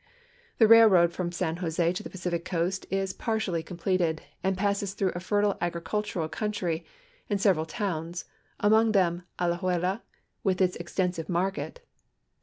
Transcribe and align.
The 0.57 0.67
railroad 0.67 1.13
from 1.13 1.31
San 1.31 1.57
Jose 1.57 1.93
to 1.93 2.01
the 2.01 2.09
Pacific 2.09 2.43
coast 2.43 2.87
is 2.89 3.13
partially 3.13 3.61
completed 3.61 4.23
and 4.43 4.57
passes 4.57 4.95
through 4.95 5.11
a 5.13 5.19
fertile 5.19 5.59
agricultural 5.61 6.27
country 6.27 6.83
and 7.29 7.39
several 7.39 7.67
towns, 7.67 8.25
among 8.59 8.93
them 8.93 9.21
Alajuela, 9.37 10.01
with 10.43 10.59
its 10.59 10.75
extensive 10.77 11.29
market. 11.29 11.85